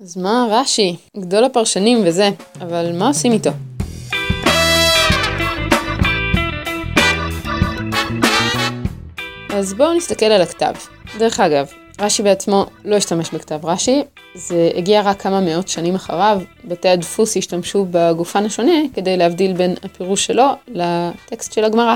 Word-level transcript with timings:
אז 0.00 0.16
מה 0.16 0.46
רש"י? 0.50 0.96
גדול 1.16 1.44
הפרשנים 1.44 2.02
וזה, 2.06 2.30
אבל 2.60 2.92
מה 2.98 3.08
עושים 3.08 3.32
איתו? 3.32 3.50
אז 9.54 9.74
בואו 9.74 9.94
נסתכל 9.94 10.26
על 10.26 10.42
הכתב. 10.42 10.74
דרך 11.18 11.40
אגב, 11.40 11.66
רש"י 12.00 12.22
בעצמו 12.22 12.66
לא 12.84 12.96
השתמש 12.96 13.30
בכתב 13.30 13.66
רש"י, 13.66 14.02
זה 14.34 14.70
הגיע 14.76 15.02
רק 15.04 15.22
כמה 15.22 15.40
מאות 15.40 15.68
שנים 15.68 15.94
אחריו, 15.94 16.40
בתי 16.64 16.88
הדפוס 16.88 17.36
השתמשו 17.36 17.86
בגופן 17.90 18.44
השונה 18.44 18.72
כדי 18.94 19.16
להבדיל 19.16 19.52
בין 19.52 19.74
הפירוש 19.82 20.26
שלו 20.26 20.46
לטקסט 20.68 21.52
של 21.52 21.64
הגמרא. 21.64 21.94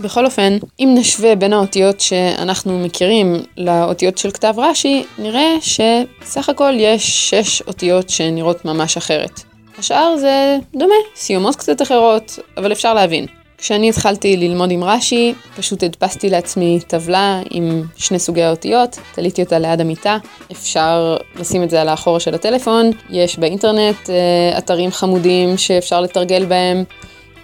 בכל 0.00 0.24
אופן, 0.24 0.58
אם 0.80 0.94
נשווה 0.98 1.36
בין 1.36 1.52
האותיות 1.52 2.00
שאנחנו 2.00 2.78
מכירים 2.78 3.36
לאותיות 3.56 4.18
של 4.18 4.30
כתב 4.30 4.54
רש"י, 4.56 5.04
נראה 5.18 5.54
שסך 5.60 6.48
הכל 6.48 6.72
יש 6.76 7.30
שש 7.30 7.62
אותיות 7.62 8.08
שנראות 8.08 8.64
ממש 8.64 8.96
אחרת. 8.96 9.40
השאר 9.78 10.16
זה 10.16 10.58
דומה, 10.74 10.94
סיומות 11.16 11.56
קצת 11.56 11.82
אחרות, 11.82 12.38
אבל 12.56 12.72
אפשר 12.72 12.94
להבין. 12.94 13.26
כשאני 13.58 13.88
התחלתי 13.88 14.36
ללמוד 14.36 14.70
עם 14.70 14.84
רש"י, 14.84 15.34
פשוט 15.56 15.82
הדפסתי 15.82 16.30
לעצמי 16.30 16.80
טבלה 16.86 17.40
עם 17.50 17.82
שני 17.96 18.18
סוגי 18.18 18.42
האותיות, 18.42 18.98
תליתי 19.14 19.42
אותה 19.42 19.58
ליד 19.58 19.80
המיטה, 19.80 20.18
אפשר 20.52 21.16
לשים 21.36 21.62
את 21.62 21.70
זה 21.70 21.80
על 21.80 21.88
האחורה 21.88 22.20
של 22.20 22.34
הטלפון, 22.34 22.90
יש 23.10 23.38
באינטרנט 23.38 24.10
אה, 24.10 24.58
אתרים 24.58 24.90
חמודים 24.90 25.56
שאפשר 25.56 26.00
לתרגל 26.00 26.44
בהם, 26.44 26.84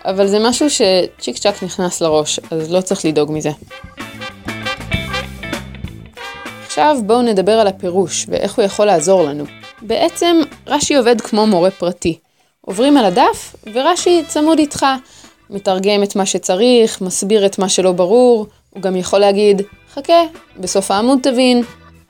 אבל 0.04 0.26
זה 0.26 0.38
משהו 0.40 0.66
שצ'יק 0.70 1.38
צ'אק 1.38 1.62
נכנס 1.62 2.00
לראש, 2.00 2.40
אז 2.50 2.72
לא 2.72 2.80
צריך 2.80 3.04
לדאוג 3.04 3.32
מזה. 3.32 3.50
עכשיו 6.66 6.96
בואו 7.06 7.22
נדבר 7.22 7.52
על 7.52 7.66
הפירוש 7.66 8.26
ואיך 8.28 8.54
הוא 8.54 8.64
יכול 8.64 8.86
לעזור 8.86 9.22
לנו. 9.22 9.44
בעצם 9.82 10.40
רש"י 10.66 10.94
עובד 10.94 11.20
כמו 11.20 11.46
מורה 11.46 11.70
פרטי. 11.70 12.18
עוברים 12.60 12.96
על 12.96 13.04
הדף 13.04 13.56
ורש"י 13.74 14.22
צמוד 14.28 14.58
איתך. 14.58 14.86
מתרגם 15.50 16.02
את 16.02 16.16
מה 16.16 16.26
שצריך, 16.26 17.00
מסביר 17.00 17.46
את 17.46 17.58
מה 17.58 17.68
שלא 17.68 17.92
ברור, 17.92 18.46
הוא 18.70 18.82
גם 18.82 18.96
יכול 18.96 19.18
להגיד, 19.18 19.62
חכה, 19.94 20.22
בסוף 20.56 20.90
העמוד 20.90 21.18
תבין. 21.22 21.62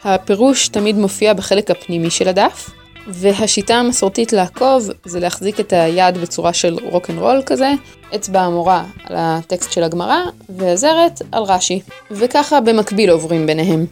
הפירוש 0.04 0.68
תמיד 0.68 0.96
מופיע 0.96 1.32
בחלק 1.32 1.70
הפנימי 1.70 2.10
של 2.10 2.28
הדף, 2.28 2.70
והשיטה 3.08 3.74
המסורתית 3.74 4.32
לעקוב 4.32 4.90
זה 5.04 5.20
להחזיק 5.20 5.60
את 5.60 5.72
היד 5.72 6.18
בצורה 6.18 6.52
של 6.52 6.76
רוק 6.90 7.10
אנד 7.10 7.18
רול 7.18 7.42
כזה, 7.46 7.72
אצבע 8.14 8.40
המורה 8.40 8.84
על 9.04 9.16
הטקסט 9.18 9.72
של 9.72 9.82
הגמרא, 9.82 10.18
והזרת 10.48 11.22
על 11.32 11.42
רש"י. 11.42 11.80
וככה 12.10 12.60
במקביל 12.60 13.10
עוברים 13.10 13.46
ביניהם. 13.46 13.86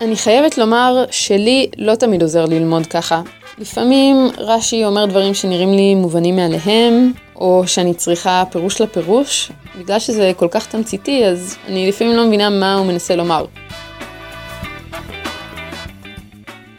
אני 0.00 0.16
חייבת 0.16 0.58
לומר 0.58 1.04
שלי 1.10 1.70
לא 1.76 1.94
תמיד 1.94 2.22
עוזר 2.22 2.44
ללמוד 2.44 2.86
ככה. 2.86 3.22
לפעמים 3.58 4.28
רש"י 4.38 4.84
אומר 4.84 5.06
דברים 5.06 5.34
שנראים 5.34 5.72
לי 5.72 5.94
מובנים 5.94 6.36
מאליהם, 6.36 7.12
או 7.36 7.62
שאני 7.66 7.94
צריכה 7.94 8.44
פירוש 8.50 8.80
לפירוש. 8.80 9.52
בגלל 9.78 9.98
שזה 9.98 10.32
כל 10.36 10.48
כך 10.50 10.66
תמציתי, 10.66 11.24
אז 11.24 11.56
אני 11.68 11.88
לפעמים 11.88 12.16
לא 12.16 12.26
מבינה 12.26 12.50
מה 12.50 12.74
הוא 12.74 12.86
מנסה 12.86 13.16
לומר. 13.16 13.44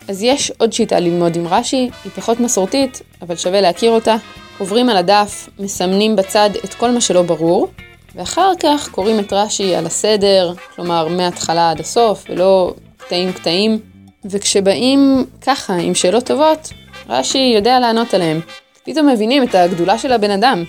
אז 0.07 0.23
יש 0.23 0.51
עוד 0.57 0.73
שיטה 0.73 0.99
ללמוד 0.99 1.35
עם 1.35 1.47
רש"י, 1.47 1.89
היא 2.03 2.11
פחות 2.15 2.39
מסורתית, 2.39 3.01
אבל 3.21 3.35
שווה 3.35 3.61
להכיר 3.61 3.91
אותה. 3.91 4.15
עוברים 4.57 4.89
על 4.89 4.97
הדף, 4.97 5.49
מסמנים 5.59 6.15
בצד 6.15 6.49
את 6.65 6.73
כל 6.73 6.91
מה 6.91 7.01
שלא 7.01 7.21
ברור, 7.21 7.67
ואחר 8.15 8.51
כך 8.59 8.89
קוראים 8.91 9.19
את 9.19 9.33
רש"י 9.33 9.75
על 9.75 9.85
הסדר, 9.85 10.53
כלומר 10.75 11.07
מההתחלה 11.07 11.71
עד 11.71 11.79
הסוף, 11.79 12.25
ולא 12.29 12.73
קטעים 12.97 13.33
קטעים. 13.33 13.79
וכשבאים 14.25 15.25
ככה 15.41 15.73
עם 15.73 15.95
שאלות 15.95 16.25
טובות, 16.25 16.69
רש"י 17.09 17.51
יודע 17.55 17.79
לענות 17.79 18.13
עליהם. 18.13 18.39
פתאום 18.85 19.09
מבינים 19.09 19.43
את 19.43 19.55
הגדולה 19.55 19.97
של 19.97 20.13
הבן 20.13 20.31
אדם. 20.31 20.63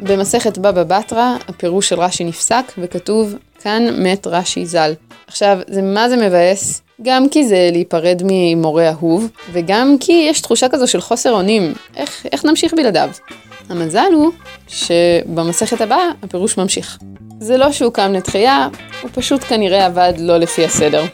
במסכת 0.00 0.58
בבא 0.58 0.82
בתרא, 0.82 1.36
הפירוש 1.48 1.88
של 1.88 2.00
רש"י 2.00 2.24
נפסק, 2.24 2.72
וכתוב, 2.78 3.34
כאן 3.62 3.82
מת 4.02 4.26
רש"י 4.26 4.66
ז"ל. 4.66 4.92
עכשיו, 5.32 5.58
זה 5.66 5.82
מה 5.82 6.08
זה 6.08 6.16
מבאס? 6.16 6.82
גם 7.02 7.28
כי 7.28 7.46
זה 7.46 7.68
להיפרד 7.72 8.22
ממורה 8.24 8.88
אהוב, 8.88 9.28
וגם 9.52 9.96
כי 10.00 10.12
יש 10.12 10.40
תחושה 10.40 10.68
כזו 10.68 10.86
של 10.86 11.00
חוסר 11.00 11.32
אונים. 11.32 11.74
איך, 11.96 12.26
איך 12.32 12.44
נמשיך 12.44 12.74
בלעדיו? 12.74 13.10
המזל 13.68 14.12
הוא 14.14 14.30
שבמסכת 14.68 15.80
הבאה 15.80 16.08
הפירוש 16.22 16.56
ממשיך. 16.56 16.98
זה 17.40 17.56
לא 17.56 17.72
שהוא 17.72 17.92
קם 17.92 18.12
לתחייה, 18.12 18.68
הוא 19.02 19.10
פשוט 19.14 19.44
כנראה 19.48 19.86
עבד 19.86 20.12
לא 20.18 20.38
לפי 20.38 20.64
הסדר. 20.64 21.04